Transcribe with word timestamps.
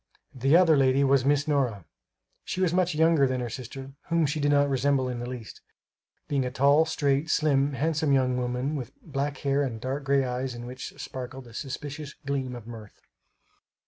The 0.33 0.57
other 0.57 0.75
lady 0.75 1.03
was 1.03 1.25
Miss 1.25 1.47
Nora. 1.47 1.85
She 2.43 2.59
was 2.59 2.73
much 2.73 2.95
younger 2.95 3.27
than 3.27 3.39
her 3.39 3.51
sister 3.51 3.91
whom 4.07 4.25
she 4.25 4.39
did 4.39 4.49
not 4.49 4.67
resemble 4.67 5.07
in 5.07 5.19
the 5.19 5.29
least, 5.29 5.61
being 6.27 6.43
a 6.43 6.49
tall 6.49 6.85
straight, 6.85 7.29
slim, 7.29 7.73
handsome 7.73 8.11
young 8.11 8.35
woman 8.35 8.75
with 8.75 8.99
black 9.03 9.37
hair 9.45 9.61
and 9.61 9.79
dark 9.79 10.03
gray 10.05 10.25
eyes 10.25 10.55
in 10.55 10.65
which 10.65 10.99
sparkled 10.99 11.45
a 11.45 11.53
suspicious 11.53 12.15
gleam 12.25 12.55
of 12.55 12.65
mirth. 12.65 12.99